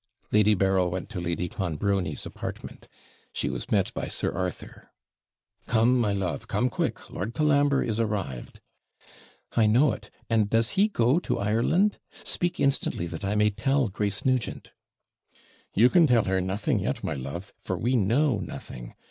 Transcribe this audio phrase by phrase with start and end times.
[0.31, 2.87] Lady Berryl went to Lady Clonbrony's apartment;
[3.31, 4.89] she was met by Sir Arthur.
[5.67, 6.47] 'Come, my love!
[6.47, 7.07] come quick!
[7.11, 8.61] Lord Colambre is arrived.'
[9.55, 11.99] 'I know it; and does he go to Ireland?
[12.23, 14.71] Speak instantly, that I may tell Grace Nugent.'
[15.75, 18.95] 'You can tell her nothing yet, my love; for we know nothing.